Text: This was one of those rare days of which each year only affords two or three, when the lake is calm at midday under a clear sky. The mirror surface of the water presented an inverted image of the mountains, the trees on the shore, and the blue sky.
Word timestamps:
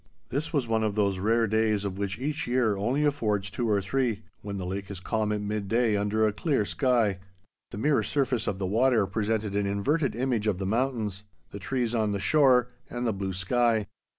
This 0.29 0.51
was 0.51 0.67
one 0.67 0.83
of 0.83 0.95
those 0.95 1.19
rare 1.19 1.45
days 1.45 1.85
of 1.85 1.99
which 1.99 2.17
each 2.17 2.47
year 2.47 2.75
only 2.75 3.05
affords 3.05 3.51
two 3.51 3.69
or 3.69 3.81
three, 3.83 4.23
when 4.41 4.57
the 4.57 4.65
lake 4.65 4.89
is 4.89 4.99
calm 4.99 5.31
at 5.31 5.41
midday 5.41 5.95
under 5.95 6.25
a 6.25 6.33
clear 6.33 6.65
sky. 6.65 7.19
The 7.69 7.77
mirror 7.77 8.01
surface 8.01 8.47
of 8.47 8.57
the 8.57 8.65
water 8.65 9.05
presented 9.05 9.53
an 9.55 9.67
inverted 9.67 10.15
image 10.15 10.47
of 10.47 10.57
the 10.57 10.65
mountains, 10.65 11.23
the 11.51 11.59
trees 11.59 11.93
on 11.93 12.13
the 12.13 12.19
shore, 12.19 12.71
and 12.89 13.05
the 13.05 13.13
blue 13.13 13.33
sky. 13.33 13.85